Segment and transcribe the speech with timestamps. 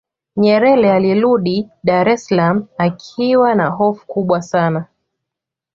[0.41, 1.57] nyerere alirudi
[1.87, 4.85] dar es salaam akiwa na hofu kubwa sana